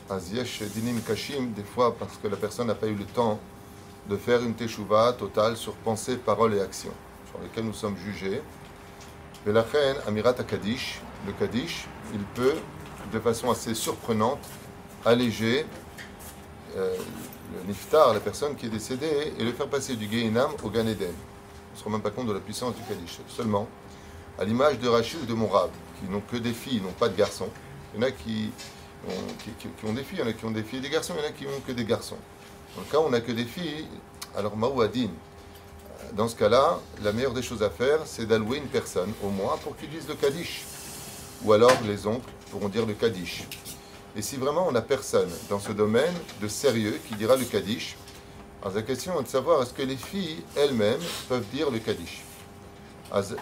[0.09, 3.39] des fois parce que la personne n'a pas eu le temps
[4.09, 6.91] de faire une teshuva totale sur pensée, parole et action,
[7.31, 8.41] sur lesquelles nous sommes jugés.
[9.45, 9.63] La
[11.25, 12.55] le Kaddish, il peut,
[13.11, 14.39] de façon assez surprenante,
[15.05, 15.65] alléger
[16.75, 16.95] euh,
[17.55, 20.87] le niftar, la personne qui est décédée, et le faire passer du Gehinam au Gan
[20.87, 21.11] Eden.
[21.11, 23.19] On ne se rend même pas compte de la puissance du Kaddish.
[23.27, 23.67] Seulement,
[24.39, 27.15] à l'image de Rachid ou de Morab, qui n'ont que des filles, n'ont pas de
[27.15, 27.49] garçons.
[27.93, 28.51] Il y en a qui
[29.85, 31.23] ont, des filles, il y en a qui ont des filles et des garçons, il
[31.23, 32.17] y en a qui n'ont que des garçons.
[32.75, 33.87] Dans le cas où on n'a que des filles,
[34.35, 35.13] alors Maouadine,
[36.13, 39.57] dans ce cas-là, la meilleure des choses à faire, c'est d'allouer une personne, au moins,
[39.57, 40.63] pour qu'il dise le Kaddish.
[41.45, 43.43] Ou alors les oncles pourront dire le Kaddish.
[44.15, 47.97] Et si vraiment on n'a personne dans ce domaine de sérieux qui dira le Kaddish,
[48.61, 52.23] alors la question est de savoir est-ce que les filles elles-mêmes peuvent dire le Kaddish.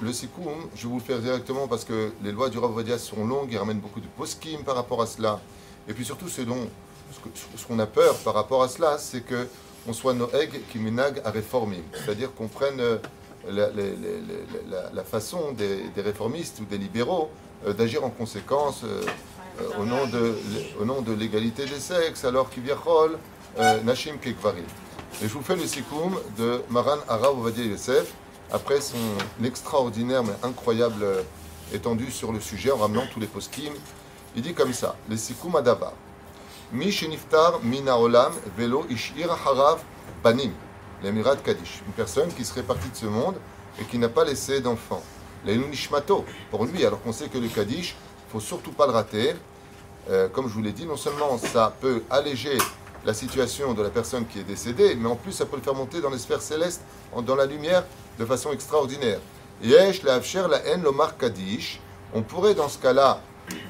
[0.01, 3.25] Le Sikoum, je vais vous le faire directement parce que les lois du Rav sont
[3.25, 5.39] longues et ramènent beaucoup de poskim par rapport à cela.
[5.87, 6.67] Et puis surtout, ce dont
[7.55, 9.47] ce qu'on a peur par rapport à cela, c'est que
[9.87, 11.83] on soit noeg qui minag à réformer.
[11.93, 12.97] C'est-à-dire qu'on prenne euh,
[13.49, 17.29] la, façon des, réformistes ou des libéraux
[17.65, 19.01] d'agir en conséquence euh,
[19.61, 20.35] euh, au nom de,
[20.79, 24.63] au nom de l'égalité des sexes, alors qu'il a Nashim Kekvarim.
[25.21, 28.13] Et je vous fais le sikoum de Maran Arav Ovadia Yosef,
[28.51, 28.97] après son
[29.43, 31.21] extraordinaire mais incroyable euh,
[31.73, 33.73] étendue sur le sujet en ramenant tous les poskim.
[34.35, 35.93] Il dit comme ça, le sikoum adavar.
[36.71, 39.81] Mi sheniftar mina olam velo ishir harav
[40.23, 40.51] banim.
[41.03, 41.81] L'Emirat Kaddish.
[41.85, 43.35] Une personne qui serait partie de ce monde
[43.79, 45.01] et qui n'a pas laissé d'enfant.
[45.45, 46.25] Nishmato.
[46.49, 47.95] Pour lui, alors qu'on sait que le Kaddish,
[48.27, 49.35] il faut surtout pas le rater.
[50.09, 52.57] Euh, comme je vous l'ai dit, non seulement ça peut alléger
[53.05, 55.75] la situation de la personne qui est décédée, mais en plus ça peut le faire
[55.75, 56.81] monter dans les sphères célestes,
[57.25, 57.83] dans la lumière,
[58.19, 59.19] de façon extraordinaire.
[59.63, 61.79] Yesh la la haine lomar Kaddish.
[62.13, 63.21] On pourrait dans ce cas-là,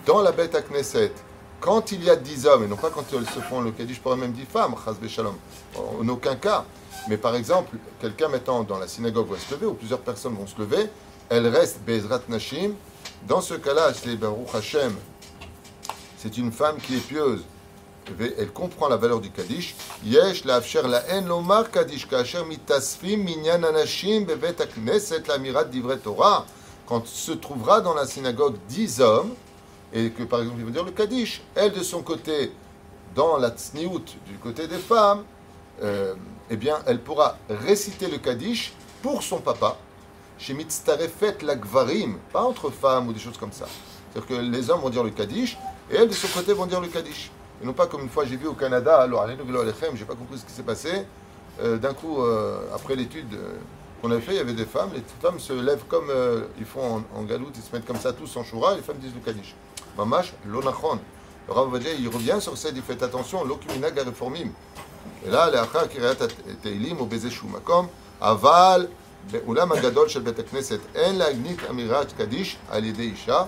[0.06, 1.12] dans la bête à Knesset,
[1.62, 3.98] quand il y a dix hommes, et non pas quand elles se font le Kaddish,
[3.98, 4.76] je pourrais même dire femmes,
[5.08, 5.36] shalom,
[5.78, 6.66] en aucun cas.
[7.08, 10.48] Mais par exemple, quelqu'un mettant dans la synagogue va se lever, ou plusieurs personnes vont
[10.48, 10.90] se lever,
[11.30, 12.74] elle reste Bezrat Nashim.
[13.28, 14.96] Dans ce cas-là, c'est Baruch Hashem,
[16.18, 17.44] c'est une femme qui est pieuse.
[18.20, 19.76] Elle comprend la valeur du Kaddish.
[20.04, 26.46] Yesh laafsher la en lomar Kaddish kasher mitasfim minyan anashim akneset lamirat divret Torah.
[26.88, 29.34] Quand se trouvera dans la synagogue dix hommes,
[29.94, 32.52] et que par exemple ils vont dire le Kaddish, elle de son côté,
[33.16, 35.24] dans la tsniout du côté des femmes,
[35.84, 36.14] euh,
[36.50, 39.78] eh bien elle pourra réciter le Kaddish pour son papa,
[40.38, 43.66] chez mitztarefet la gvarim, pas entre femmes ou des choses comme ça.
[44.14, 45.58] C'est-à-dire que les hommes vont dire le Kaddish,
[45.90, 47.32] et elles de son côté vont dire le Kaddish.
[47.62, 50.06] Et non pas comme une fois j'ai vu au Canada, alors allez nous alechem, j'ai
[50.06, 51.06] pas compris ce qui s'est passé.
[51.62, 53.38] Euh, D'un coup, euh, après l'étude
[54.02, 56.12] qu'on avait fait, il y avait des femmes, les femmes se lèvent comme
[56.58, 58.98] ils font en, en galoute, ils se mettent comme ça tous en choura, les femmes
[58.98, 59.54] disent le Kaddish.
[59.97, 60.99] Mamash, l'onachon.
[61.49, 64.53] Le Rav Ovadia, il revient sur ça, il dit faites attention, l'okuminag reformim.
[65.25, 67.87] Et là, לאחר קריאת התהילים או באיזשהו מקום,
[68.21, 68.87] אבל
[69.31, 73.45] באולם הגדול של בית הכנסת אין להגניק אמירת קדיש על ידי אישה.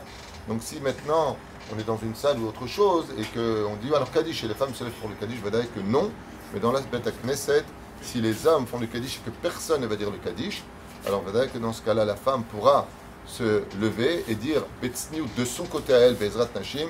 [0.49, 1.37] Donc si maintenant
[1.71, 4.55] on est dans une salle ou autre chose et qu'on dit alors Kaddish et les
[4.55, 6.11] femmes se lèvent pour le Kaddish, je vais dire que non.
[6.55, 7.65] Mais dans la Beth Knesset,
[8.01, 10.63] si les hommes font le Kaddish et que personne ne va dire le Kaddish,
[11.07, 12.87] alors on va dire que dans ce cas-là, la femme pourra
[13.26, 16.88] se lever et dire Betsniou de son côté à elle, Bezrat Nashim,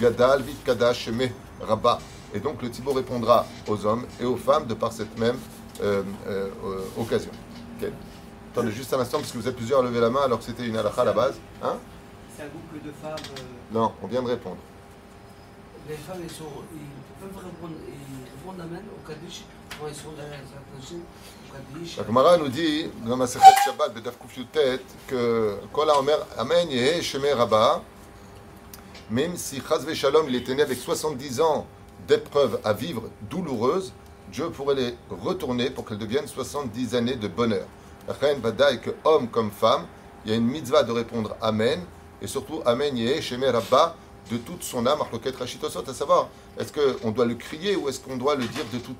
[0.00, 1.30] Gadal, Vit Kadash, Sheme,
[1.60, 1.98] Rabba.
[2.34, 5.36] Et donc le Thibaut répondra aux hommes et aux femmes de par cette même
[5.82, 7.30] euh, euh, euh, occasion.
[8.52, 10.44] Attendez juste un instant parce que vous êtes plusieurs à lever la main alors que
[10.44, 11.34] c'était une halakha à la base.
[11.62, 11.76] Hein?
[12.36, 13.16] C'est un couple de femmes.
[13.38, 13.42] euh,
[13.78, 14.56] Non, on vient de répondre.
[15.88, 16.44] les femmes, ils, sont,
[17.20, 19.42] peuvent répondre, ils répondent Amen au Kaddish
[22.06, 23.92] Gemara nous dit dans Shabbat,
[25.06, 25.56] que
[26.38, 27.82] Amen Shemer Rabba,
[29.10, 31.66] même si Chaz Shalom il était né avec 70 ans
[32.06, 33.92] d'épreuves à vivre douloureuses,
[34.30, 37.66] Dieu pourrait les retourner pour qu'elles deviennent 70 années de bonheur.
[38.06, 39.86] La reine Vadaï, que homme comme femme,
[40.24, 41.80] il y a une mitzvah de répondre Amen,
[42.22, 43.96] et surtout Amen Yehe Shemer Rabba
[44.30, 46.28] de toute son âme, à savoir,
[46.58, 48.96] est-ce qu'on doit le crier ou est-ce qu'on doit le dire de toute.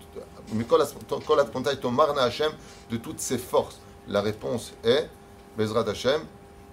[2.90, 3.78] De toutes ses forces?
[4.08, 5.08] La réponse est,
[5.56, 6.22] Bezrat Hashem,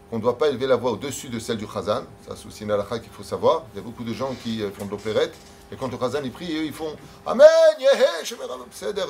[0.09, 2.03] qu'on ne doit pas élever la voix au-dessus de celle du Chazan.
[2.27, 3.65] Ça, c'est une halakha qu'il faut savoir.
[3.73, 5.35] Il y a beaucoup de gens qui euh, font de l'opérette.
[5.71, 6.95] Et quand le Chazan il prie, ils font
[7.25, 7.45] Amen,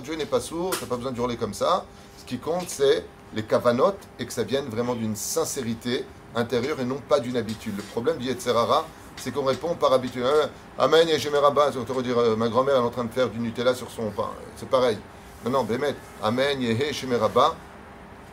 [0.04, 1.86] Dieu n'est pas sourd, tu n'as pas besoin de hurler comme ça.
[2.18, 6.04] Ce qui compte, c'est les kavanot et que ça vienne vraiment d'une sincérité
[6.36, 7.78] intérieure et non pas d'une habitude.
[7.78, 8.86] Le problème du Yetzerara,
[9.18, 10.24] c'est qu'on répond par habitude.
[10.26, 13.30] Hein, Amen, Yeshemé Rabba, on te dire, euh, ma grand-mère est en train de faire
[13.30, 14.30] du Nutella sur son pain.
[14.56, 14.98] C'est pareil.
[15.46, 17.56] Non, non, Bémet, Amen, Yeshemé Rabba,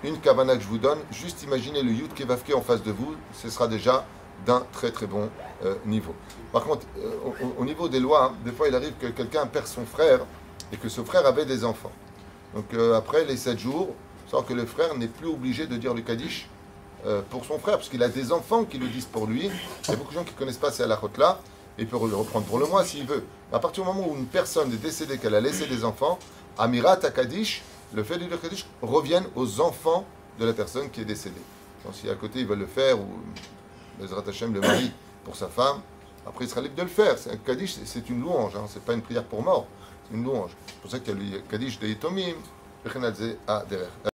[0.03, 3.15] une kavana que je vous donne, juste imaginez le Yud Kevavke en face de vous,
[3.33, 4.05] ce sera déjà
[4.47, 5.31] d'un très très bon
[5.65, 6.15] euh, niveau.
[6.53, 9.67] Par contre, euh, au, niveau des lois, hein, des fois il arrive que quelqu'un perd
[9.67, 10.21] son frère
[10.73, 11.93] et que ce frère avait des enfants.
[12.55, 13.89] Donc après les sept jours,
[14.31, 16.49] sans que le frère n'est plus obligé de dire le Kaddish
[17.07, 19.51] euh, pour son frère, parce qu'il a des enfants qui le disent pour lui.
[19.85, 21.39] Il y a beaucoup de gens qui ne connaissent pas ces halachot-là,
[21.79, 23.25] et il peut le reprendre pour le mois s'il veut.
[23.53, 26.19] À partir du moment où une personne est décédée, qu'elle a laissé des enfants,
[26.57, 27.63] Amirat Akadish,
[27.93, 30.05] le fait de dire Kaddish, reviennent aux enfants
[30.39, 31.41] de la personne qui est décédée.
[31.85, 33.07] Donc si à côté ils veulent le faire, ou
[34.01, 34.91] Bezrat Hashem, le mari,
[35.25, 35.81] pour sa femme,
[36.27, 37.17] après il sera libre de le faire.
[37.31, 38.65] Un Kaddish, c'est une louange, hein.
[38.69, 39.67] c'est pas une prière pour mort,
[40.09, 40.51] c'est une louange.
[40.67, 42.37] C'est pour ça qu'il y a le Kaddish de Yitomim.